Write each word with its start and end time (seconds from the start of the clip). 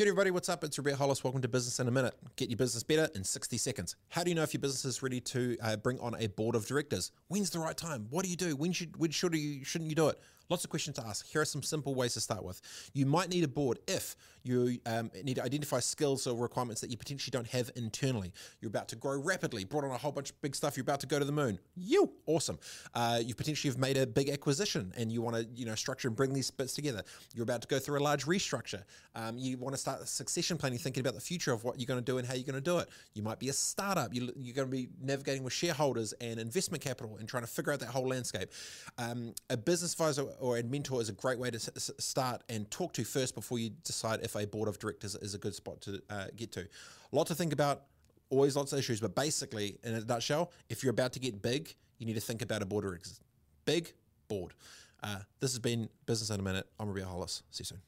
Good 0.00 0.08
everybody, 0.08 0.30
what's 0.30 0.48
up? 0.48 0.64
It's 0.64 0.78
Robert 0.78 0.94
Hollis. 0.94 1.22
Welcome 1.22 1.42
to 1.42 1.48
Business 1.48 1.78
in 1.78 1.86
a 1.86 1.90
Minute. 1.90 2.14
Get 2.36 2.48
your 2.48 2.56
business 2.56 2.82
better 2.82 3.10
in 3.14 3.22
60 3.22 3.58
seconds. 3.58 3.96
How 4.08 4.24
do 4.24 4.30
you 4.30 4.34
know 4.34 4.42
if 4.42 4.54
your 4.54 4.60
business 4.62 4.86
is 4.86 5.02
ready 5.02 5.20
to 5.20 5.58
uh, 5.62 5.76
bring 5.76 6.00
on 6.00 6.14
a 6.18 6.26
board 6.28 6.54
of 6.54 6.66
directors? 6.66 7.12
When's 7.28 7.50
the 7.50 7.58
right 7.58 7.76
time? 7.76 8.06
What 8.08 8.24
do 8.24 8.30
you 8.30 8.36
do? 8.36 8.56
When 8.56 8.72
should 8.72 8.96
when 8.96 9.10
should 9.10 9.34
you 9.34 9.62
shouldn't 9.62 9.90
you 9.90 9.94
do 9.94 10.08
it? 10.08 10.18
Lots 10.50 10.64
of 10.64 10.70
questions 10.70 10.96
to 10.96 11.06
ask. 11.06 11.26
Here 11.26 11.40
are 11.40 11.44
some 11.44 11.62
simple 11.62 11.94
ways 11.94 12.14
to 12.14 12.20
start 12.20 12.42
with. 12.42 12.60
You 12.92 13.06
might 13.06 13.28
need 13.28 13.44
a 13.44 13.48
board 13.48 13.78
if 13.86 14.16
you 14.42 14.78
um, 14.84 15.10
need 15.22 15.36
to 15.36 15.44
identify 15.44 15.78
skills 15.78 16.26
or 16.26 16.36
requirements 16.36 16.80
that 16.80 16.90
you 16.90 16.96
potentially 16.96 17.30
don't 17.30 17.46
have 17.46 17.70
internally. 17.76 18.32
You're 18.60 18.70
about 18.70 18.88
to 18.88 18.96
grow 18.96 19.20
rapidly, 19.20 19.64
brought 19.64 19.84
on 19.84 19.92
a 19.92 19.98
whole 19.98 20.10
bunch 20.10 20.30
of 20.30 20.40
big 20.42 20.56
stuff. 20.56 20.76
You're 20.76 20.82
about 20.82 20.98
to 21.00 21.06
go 21.06 21.20
to 21.20 21.24
the 21.24 21.32
moon. 21.32 21.60
You 21.76 22.12
awesome. 22.26 22.58
Uh, 22.94 23.20
you 23.24 23.36
potentially 23.36 23.70
have 23.70 23.78
made 23.78 23.96
a 23.96 24.08
big 24.08 24.28
acquisition 24.28 24.92
and 24.96 25.12
you 25.12 25.22
want 25.22 25.36
to 25.36 25.46
you 25.54 25.66
know 25.66 25.76
structure 25.76 26.08
and 26.08 26.16
bring 26.16 26.32
these 26.32 26.50
bits 26.50 26.74
together. 26.74 27.04
You're 27.32 27.44
about 27.44 27.62
to 27.62 27.68
go 27.68 27.78
through 27.78 28.00
a 28.00 28.02
large 28.02 28.26
restructure. 28.26 28.82
Um, 29.14 29.38
you 29.38 29.56
want 29.56 29.74
to 29.74 29.80
start 29.80 30.08
succession 30.08 30.56
planning, 30.56 30.80
thinking 30.80 31.00
about 31.00 31.14
the 31.14 31.20
future 31.20 31.52
of 31.52 31.62
what 31.62 31.78
you're 31.78 31.86
going 31.86 32.00
to 32.00 32.04
do 32.04 32.18
and 32.18 32.26
how 32.26 32.34
you're 32.34 32.42
going 32.42 32.54
to 32.54 32.60
do 32.60 32.78
it. 32.78 32.88
You 33.14 33.22
might 33.22 33.38
be 33.38 33.50
a 33.50 33.52
startup. 33.52 34.12
You, 34.12 34.24
are 34.24 34.54
going 34.54 34.54
to 34.54 34.66
be 34.66 34.88
navigating 35.00 35.44
with 35.44 35.52
shareholders 35.52 36.12
and 36.14 36.40
investment 36.40 36.82
capital 36.82 37.18
and 37.18 37.28
trying 37.28 37.44
to 37.44 37.48
figure 37.48 37.72
out 37.72 37.78
that 37.80 37.88
whole 37.90 38.08
landscape. 38.08 38.50
Um, 38.98 39.34
a 39.48 39.56
business 39.56 39.92
advisor 39.92 40.26
or 40.40 40.58
a 40.58 40.62
mentor 40.62 41.00
is 41.00 41.08
a 41.08 41.12
great 41.12 41.38
way 41.38 41.50
to 41.50 41.56
s- 41.56 41.90
start 41.98 42.42
and 42.48 42.70
talk 42.70 42.92
to 42.94 43.04
first 43.04 43.34
before 43.34 43.58
you 43.58 43.70
decide 43.84 44.20
if 44.22 44.34
a 44.34 44.46
board 44.46 44.68
of 44.68 44.78
directors 44.78 45.14
is 45.16 45.34
a 45.34 45.38
good 45.38 45.54
spot 45.54 45.80
to 45.82 46.02
uh, 46.10 46.26
get 46.36 46.52
to. 46.52 46.60
A 46.60 47.16
lot 47.16 47.26
to 47.28 47.34
think 47.34 47.52
about. 47.52 47.82
Always 48.30 48.54
lots 48.54 48.72
of 48.72 48.78
issues, 48.78 49.00
but 49.00 49.16
basically, 49.16 49.78
in 49.82 49.94
a 49.94 50.00
nutshell, 50.04 50.52
if 50.68 50.84
you're 50.84 50.92
about 50.92 51.12
to 51.14 51.18
get 51.18 51.42
big, 51.42 51.74
you 51.98 52.06
need 52.06 52.14
to 52.14 52.20
think 52.20 52.42
about 52.42 52.62
a 52.62 52.66
board 52.66 52.84
of 52.84 52.90
directors. 52.90 53.20
Big 53.64 53.92
board. 54.28 54.54
Uh, 55.02 55.18
this 55.40 55.50
has 55.50 55.58
been 55.58 55.88
Business 56.06 56.30
in 56.30 56.38
a 56.38 56.42
Minute. 56.42 56.66
I'm 56.78 56.86
Robbie 56.86 57.02
Hollis. 57.02 57.42
See 57.50 57.62
you 57.62 57.64
soon. 57.64 57.80